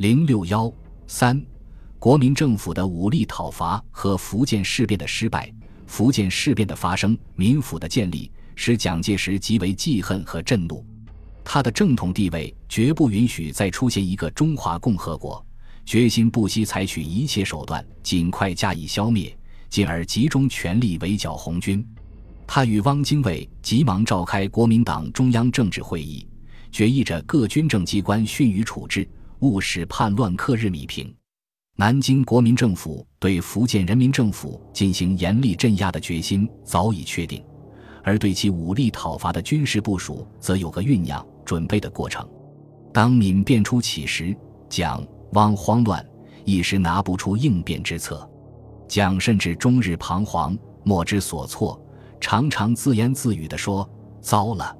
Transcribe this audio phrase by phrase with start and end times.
[0.00, 0.72] 零六幺
[1.06, 1.38] 三，
[1.98, 5.52] 国民政府的武力讨伐和福建事变的失败，
[5.86, 10.82] 福建事变的发生，民府的建立，使蒋介石极为记恨和震怒。
[11.44, 15.44] 他的正统地位绝不允许再出现一个中华共和国，
[15.84, 19.36] 决心不惜采取一切手段，尽快加以消灭，
[19.68, 21.86] 进而集中全力围剿红军。
[22.46, 26.26] 他与汪精卫急忙召开国民党中央政治会议，
[26.72, 29.06] 决议着各军政机关训予处置。
[29.40, 31.14] 务使叛乱克日米平，
[31.76, 37.42] 南京国民政府对福建人民政府进行严厉镇压的决心早已确定，
[38.04, 42.28] 而对其武力讨伐的军事部署则有个酝酿准备的过程。
[42.92, 44.36] 当闽变初起时，
[44.68, 46.04] 蒋汪慌乱，
[46.44, 48.28] 一时拿不出应变之策。
[48.86, 51.82] 蒋甚至终日彷徨，莫知所措，
[52.20, 53.88] 常常自言自语地说
[54.20, 54.76] ：“糟了，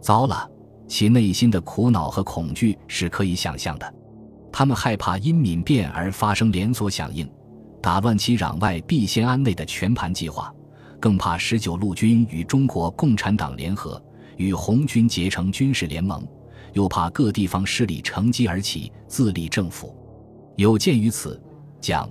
[0.00, 0.48] 糟了。”
[0.88, 3.94] 其内心的苦恼和恐惧是可以想象的。
[4.52, 7.28] 他们害怕因闽变而发生连锁响应，
[7.82, 10.50] 打乱其攘外必先安内的全盘计划；
[10.98, 14.02] 更怕十九路军与中国共产党联合，
[14.36, 16.22] 与红军结成军事联盟；
[16.72, 19.94] 又怕各地方势力乘机而起，自立政府。
[20.56, 21.38] 有鉴于此，
[21.80, 22.08] 蒋、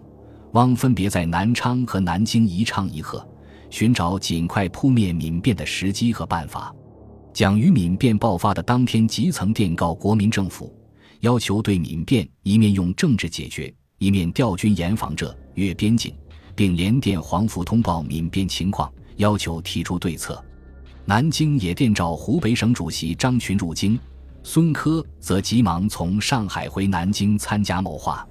[0.52, 3.28] 汪分别在南昌和南京一唱一和，
[3.72, 6.72] 寻找尽快扑灭闽变的时机和办法。
[7.36, 10.74] 蒋于闽变爆发的当天，即曾电告国民政府，
[11.20, 16.16] 要求对闽变一面用政治解决，一面调军严防着越边境，
[16.56, 20.42] 并连电黄埔通报闽变情况，要求提出对策。
[21.04, 24.00] 南京也电召湖北省主席张群入京，
[24.42, 28.26] 孙科则急忙从上海回南京参加谋划。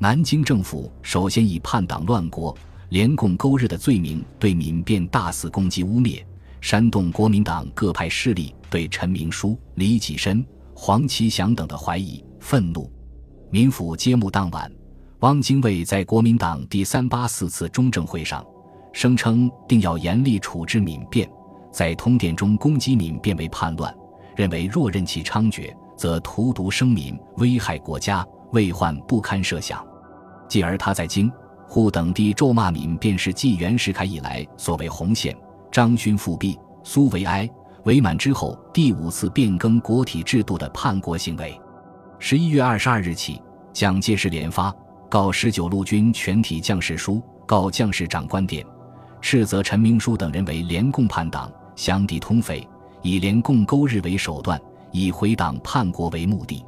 [0.00, 2.52] 南京政府首先以叛党乱国、
[2.88, 6.20] 联共勾日的罪名对闽变大肆攻击污蔑。
[6.62, 10.46] 煽动国民党各派势力对陈明书、李济深、
[10.76, 12.88] 黄其祥等的怀疑、愤怒。
[13.50, 14.72] 民府揭幕当晚，
[15.18, 18.46] 汪精卫在国民党第三八四次中正会上
[18.92, 21.28] 声称，定要严厉处置闽变，
[21.72, 23.92] 在通电中攻击闽变为叛乱，
[24.36, 29.84] 认为若任其猖獗，则荼毒生民，危害国家，未患不堪设想。
[30.48, 31.30] 继而他在京、
[31.66, 35.36] 沪等地咒骂闽变是继袁世凯以来所谓红线。
[35.72, 37.48] 张勋复辟，苏维埃
[37.84, 41.58] 伪满之后，第五次变更国体制度的叛国行为。
[42.18, 43.40] 十一月二十二日起，
[43.72, 44.72] 蒋介石连发
[45.08, 48.62] 告十九路军全体将士书，告将士长官电，
[49.22, 52.68] 斥责陈明书等人为联共叛党，相敌通匪，
[53.00, 56.62] 以联共勾日为手段，以回党叛国为目的。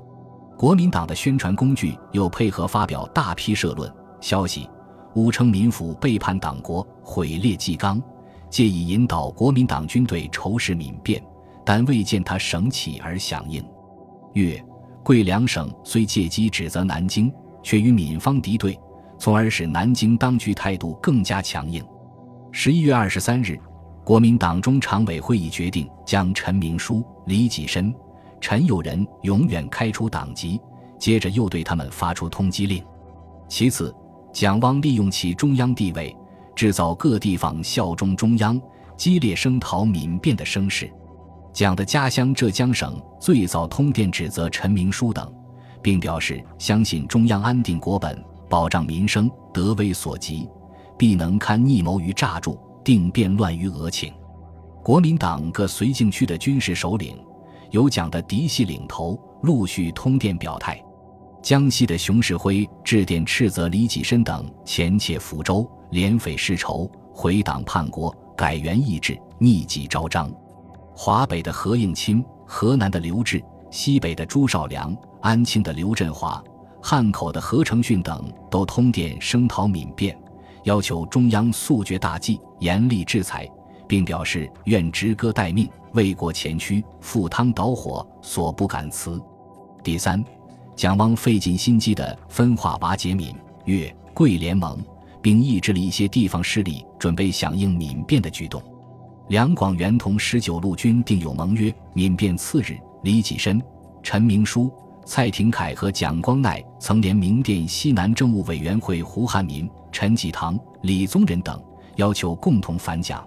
[0.56, 4.66] 国民党的宣传工具又配合发表大批社论消息，
[5.14, 8.03] 污称民府背叛党国，毁列纪纲。
[8.54, 11.20] 借以引导国民党军队仇视闽变，
[11.66, 13.60] 但未见他省起而响应。
[14.34, 14.65] 粤、
[15.03, 18.78] 桂两省虽借机指责南京，却与闽方敌对，
[19.19, 21.84] 从而使南京当局态度更加强硬。
[22.53, 23.59] 十一月二十三日，
[24.04, 27.93] 国民党中常委会议决定将陈明书、李济深、
[28.41, 30.60] 陈友仁永远开除党籍，
[30.97, 32.81] 接着又对他们发出通缉令。
[33.48, 33.93] 其次，
[34.32, 36.16] 蒋汪利用其中央地位。
[36.54, 38.60] 制造各地方效忠中央、
[38.97, 40.91] 激烈声讨闽变的声势。
[41.53, 45.32] 蒋的家乡浙江省最早通电指责陈明书等，
[45.81, 50.48] 并表示相信中央安定国本、保障民生，得为所及，
[50.98, 54.12] 必能堪逆谋于诈助，定变乱于俄顷。
[54.82, 57.16] 国民党各绥靖区的军事首领，
[57.70, 60.82] 由蒋的嫡系领头，陆续通电表态。
[61.41, 65.70] 江西的熊式辉致电斥责李济深等前窃福州。
[65.94, 70.28] 连匪世仇，回党叛国，改元易帜，逆己昭彰。
[70.93, 73.41] 华北的何应钦、河南的刘峙、
[73.71, 76.43] 西北的朱绍良、安庆的刘振华、
[76.82, 80.19] 汉口的何成训等，都通电声讨闽变，
[80.65, 83.49] 要求中央速决大计，严厉制裁，
[83.87, 89.22] 并表示愿直戈待命，为国前驱，赴汤蹈火，所不敢辞。
[89.84, 90.25] 第三，
[90.75, 93.32] 蒋汪费尽心机的分化瓦解闽
[93.67, 94.76] 粤桂联盟。
[95.25, 98.62] 并抑制了一些地方势力准备响应闽变的举动。
[99.29, 101.75] 两广元同十九路军订有盟约。
[101.94, 103.59] 闽变次日，李济深、
[104.03, 104.71] 陈明书、
[105.06, 111.59] 蔡廷锴和蒋光鼐曾联名电西南政务委员会胡汉民、陈济棠、李宗仁等，
[111.97, 113.27] 要求共同反蒋，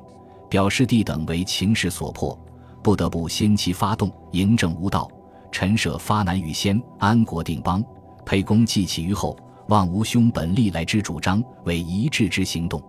[0.51, 2.37] 表示地等为情势所迫，
[2.83, 5.09] 不得不先期发动，营政无道。
[5.51, 7.83] 陈设发难于先，安国定邦，
[8.23, 9.35] 沛公继起于后。
[9.69, 12.81] 望吾兄本历来之主张为一致之行动，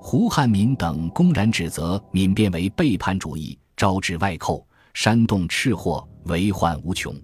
[0.00, 4.64] 胡汉民等公然指责闽变为背叛主义，招致外寇，
[4.94, 7.14] 煽动赤祸，为患无穷。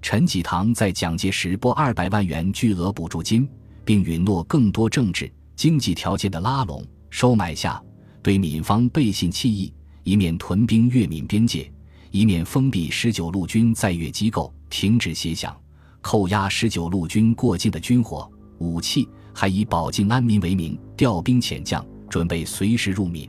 [0.00, 3.46] 陈济棠在蒋介石拨二百万元巨额补助金，
[3.84, 7.82] 并允诺更多政治经济条件的拉拢收买下，
[8.22, 9.70] 对闽方背信弃义，
[10.02, 11.70] 一面屯兵越闽边界，
[12.10, 15.54] 一面封闭十九路军在粤机构，停止协饷，
[16.00, 23.28] 扣押十九路军过境的军火、武器，还以保境安民为名调兵遣将，准备随时入闽。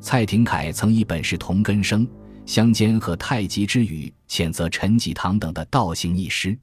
[0.00, 2.06] 蔡廷锴曾以本是同根生。
[2.46, 6.54] 相煎和太极之语，谴责陈济棠等的倒行逆施。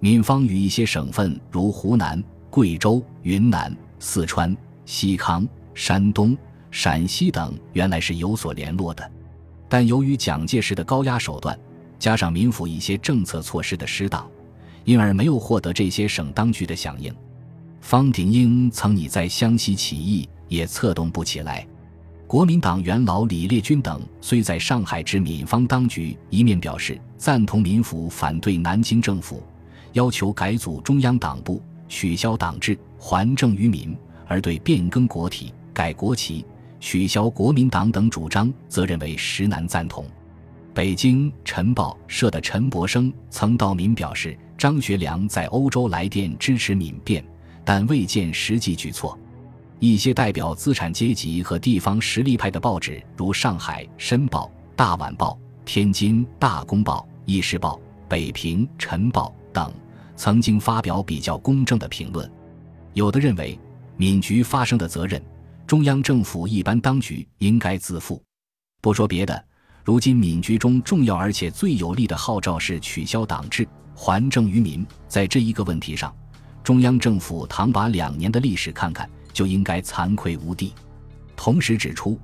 [0.00, 2.20] 闽方与一些省份，如湖南、
[2.50, 6.36] 贵州、云南、四川、西康、山东、
[6.72, 9.12] 陕西等，原来是有所联络的。
[9.68, 11.56] 但由于蒋介石的高压手段，
[12.00, 14.28] 加上民府一些政策措施的失当，
[14.84, 17.14] 因而没有获得这些省当局的响应。
[17.80, 21.66] 方鼎英曾拟在湘西起义，也策动不起来。
[22.26, 29.42] 国民党元老李烈钧等虽在上海之闽方当局一面表示赞同民府反对南京政府，
[29.92, 33.94] 要求改组中央党部、取消党制、还政于民，
[34.26, 36.46] 而对变更国体、改国旗、
[36.80, 40.06] 取消国民党等主张，则认为实难赞同。
[40.74, 47.22] 北京晨报社的陈伯生曾到闽表示，张学良在欧洲来电支持闽变，
[47.62, 49.18] 但未见实际举措。
[49.80, 57.74] 一些代表资产阶级和地方实力派的报纸，如上海《申报》《大晚报》、天津《大公报》《议事报》
[58.08, 59.70] 《北平晨报》等，
[60.16, 62.30] 曾经发表比较公正的评论。
[62.94, 63.58] 有的认为，
[63.98, 65.22] 闽局发生的责任，
[65.66, 68.22] 中央政府一般当局应该自负。
[68.80, 69.44] 不说别的，
[69.84, 74.86] 如今闽局中重要而且最有力的号召是取消党制，还政于民。
[75.08, 76.14] 在这一个问题上，
[76.62, 79.08] 中央政府倘把两年的历史看看。
[79.32, 80.74] 就应该惭愧无地。
[81.34, 82.18] 同时指出，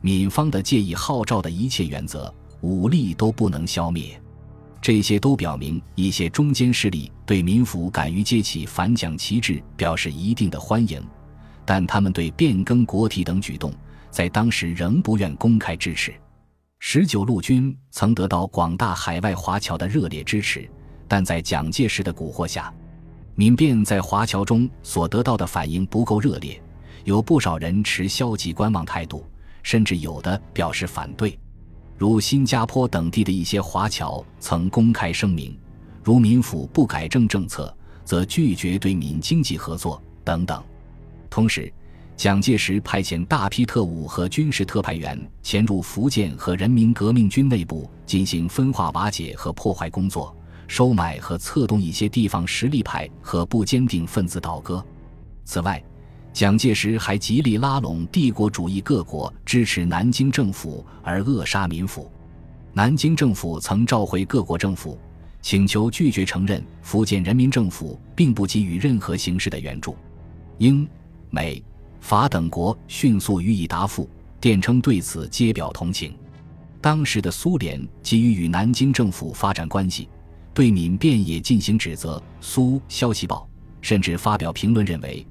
[0.00, 2.32] 闽方的借以号召的一切原则，
[2.62, 4.18] 武力都不能消灭。
[4.80, 11.02] 这些都表明，一些中间势力对民府敢于揭起反蒋旗帜表示一定的欢迎，
[11.66, 13.70] 但他们对变更国体等举动，
[14.10, 16.14] 在当时仍不愿公开支持。
[16.86, 20.68] 十九路军曾得到广大海外华侨的热烈支持，
[21.08, 22.72] 但在蒋介石的蛊惑下。
[23.34, 26.62] 闽变在华侨中所得到的反应不够热烈，
[27.04, 29.24] 有不少人持消极观望态度，
[29.62, 31.36] 甚至有的表示反对。
[31.96, 35.58] 如新加坡等地的一些华侨曾公开声明，
[36.02, 40.62] 如民府不改正政策，则拒绝对闽经济合作等等。
[41.30, 41.72] 同时，
[42.16, 50.34] 蒋介石派遣大批特务和军事特派员潜入福建和人民革命军内部，进行分化瓦解和破坏工作。
[50.66, 54.82] 收买和策动一些地方实力派和不坚定分子倒戈。
[55.44, 55.82] 此外，
[56.32, 62.10] 蒋介石还极力拉拢帝国主义各国支持南京政府，而扼杀民府。
[62.72, 64.98] 南京政府曾召回各国政府，
[65.42, 69.94] 请求拒绝承认福建人民政府并不给予任何形式的援助。
[70.56, 70.88] 英、
[71.28, 71.62] 美、
[72.04, 74.06] 法等国迅速予以答复，
[74.38, 76.14] 电称对此皆表同情。
[76.78, 80.06] 当时的苏联急于与南京政府发展关系。
[80.52, 83.48] 对闽变也进行指责，《苏消息报》
[83.80, 85.26] 甚至发表评论认为，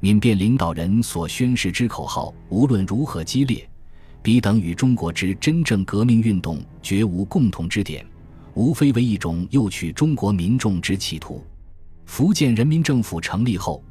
[0.00, 3.68] 闽变领导人所宣示之口号无论如何激烈，
[4.22, 8.02] 彼等与中国之真正革命运动绝无共同之点，
[8.54, 11.44] 无非为一种诱取中国民众之企图。
[12.06, 13.84] 福建人民政府成立后，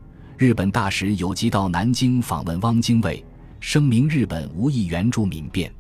[0.43, 3.23] 日本大使有即到南京访问汪精卫，
[3.61, 5.73] 声明日本无意援助民变，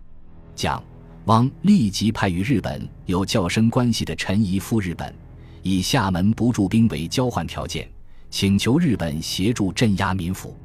[0.55, 0.81] 讲。
[1.25, 5.13] 汪立即派与日本有较深关系的陈仪赴日本，
[5.63, 7.85] 以厦门不驻兵为交换条件，
[8.29, 10.55] 请求日本协助镇压民府。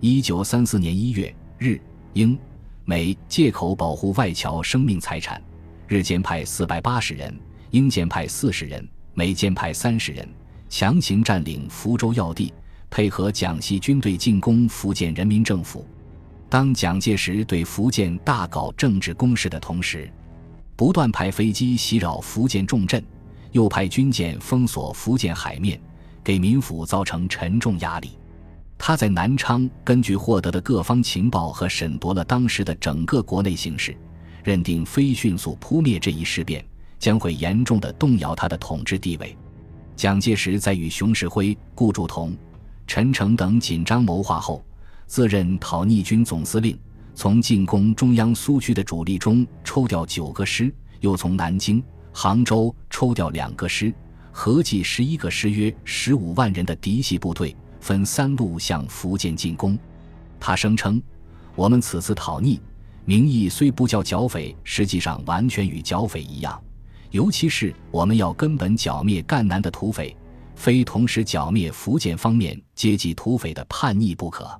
[0.00, 1.80] 一九三四年一月，日、
[2.14, 2.36] 英、
[2.84, 5.40] 美借口保护外侨生命财产，
[5.86, 7.32] 日间派四百八十人，
[7.70, 8.84] 英舰派四十人，
[9.14, 10.28] 美舰派三十人，
[10.68, 12.52] 强行占领福州要地，
[12.96, 15.86] 配合蒋系军队进攻福建人民政府。
[16.48, 20.10] 当蒋介石对福建大搞政治攻势的同时，
[20.76, 23.04] 不断派飞机袭扰福建重镇，
[23.52, 25.78] 又派军舰封锁福建海面，
[26.24, 28.12] 给民府造成沉重压力。
[28.78, 33.94] 他在南昌根据获得的各方情报和审夺了当时的整个国内形势，
[34.42, 36.64] 认定非迅速扑灭这一事变，
[36.98, 39.36] 将会严重的动摇他的统治地位。
[39.94, 42.34] 蒋介石在与熊式辉、顾祝同、
[42.86, 44.64] 陈诚等紧张谋划后。
[45.06, 46.76] 自任讨逆军总司令，
[47.14, 51.80] 从进攻中央苏区的主力中抽调九个师，又从南京、
[52.12, 53.94] 杭州抽调两个师，
[54.32, 59.78] 合计十一个师，约十五万人的嫡系部队，分三路向福建进攻。
[60.40, 61.00] 他声称
[61.54, 62.60] ：“我们此次讨逆，
[63.04, 66.60] 名义虽不叫剿匪，实际上完全与剿匪一样，
[67.12, 70.16] 尤其是我们要根本剿灭赣南的土匪，
[70.56, 74.50] 非同时剿灭福建方面阶级土匪的叛逆不可。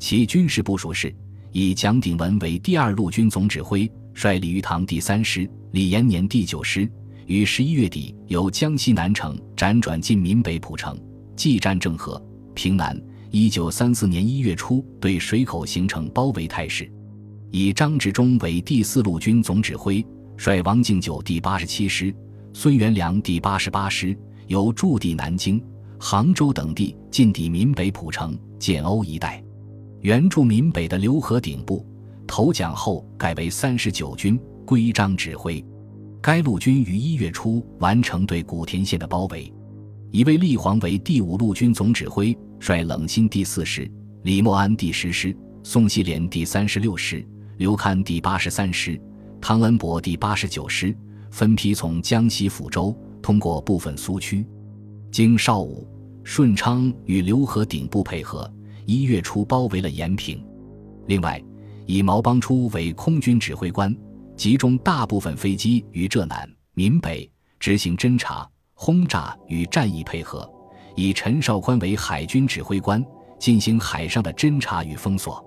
[0.00, 1.14] 其军事部署是：
[1.52, 6.90] 以蒋鼎文为第二路军总指挥，率李玉堂第三师、李延年第九师，
[7.26, 10.98] 于十一月底由江西南城辗转进闽北浦城，
[11.36, 12.20] 继战郑和、
[12.54, 13.00] 平南。
[13.30, 16.90] 一九三四年一月初，对水口形成包围态势。
[17.50, 20.04] 以张治中为第四路军总指挥，
[20.36, 22.14] 率王敬久第八十七师、
[22.54, 25.62] 孙元良第八十八师，由驻地南京、
[25.98, 29.42] 杭州等地进抵闽北浦城、建瓯一带。
[30.00, 31.84] 原驻闽北的刘和顶部
[32.26, 35.64] 投蒋后，改为三十九军，归章指挥。
[36.20, 39.52] 该陆军于一月初完成对古田县的包围。
[40.10, 43.90] 一位立煌为第五陆军总指挥，率冷心第四师、
[44.22, 47.26] 李默安第十师、宋希濂第三十六师。
[47.58, 49.00] 刘戡第八十三师、
[49.40, 50.94] 汤恩伯第八十九师
[51.30, 52.94] 分批从江西抚州
[53.26, 54.46] 通过部分苏区，
[55.10, 55.84] 经邵武、
[56.22, 58.48] 顺昌与刘和顶部配合，
[58.84, 60.40] 一月初包围了延平。
[61.08, 61.42] 另外，
[61.86, 63.92] 以毛邦初为空军指挥官，
[64.36, 67.28] 集中大部分飞机于浙南、闽北
[67.58, 70.48] 执行侦察、轰炸与战役配合；
[70.94, 73.04] 以陈绍宽为海军指挥官，
[73.40, 75.44] 进行海上的侦察与封锁。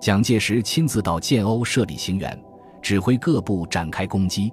[0.00, 2.36] 蒋介石亲自到建瓯设立行辕，
[2.82, 4.52] 指挥各部展开攻击。